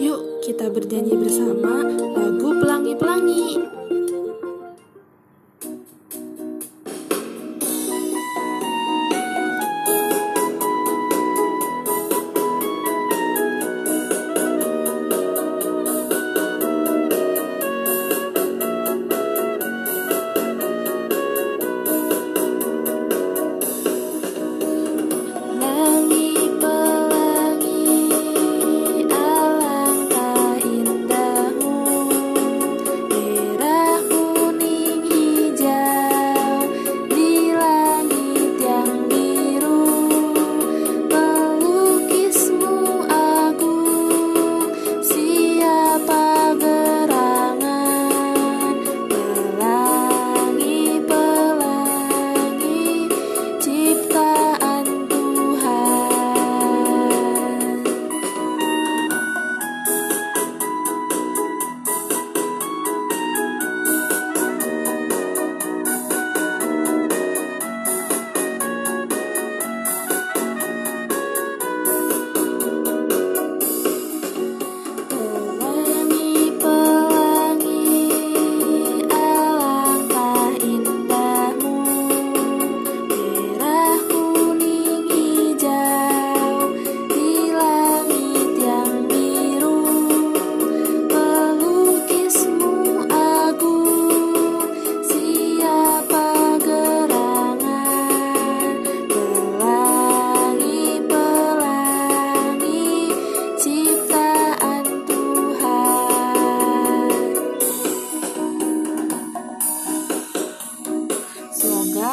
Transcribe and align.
Yuk, 0.00 0.20
kita 0.44 0.68
bernyanyi 0.68 1.14
bersama 1.16 1.84
lagu 2.16 2.48
Pelangi-Pelangi. 2.60 3.60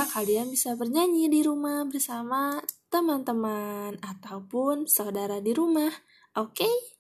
Kalian 0.06 0.54
bisa 0.54 0.78
bernyanyi 0.78 1.32
di 1.32 1.42
rumah 1.42 1.88
bersama 1.90 2.62
teman-teman 2.92 3.98
ataupun 4.04 4.86
saudara 4.86 5.42
di 5.42 5.56
rumah. 5.56 5.90
Oke? 6.38 6.68
Okay? 6.68 6.97